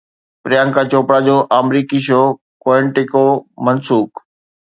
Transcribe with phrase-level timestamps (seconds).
[0.43, 2.21] پريانڪا چوپڙا جو آمريڪي show
[2.63, 3.25] Quantico
[3.65, 4.11] منسوخ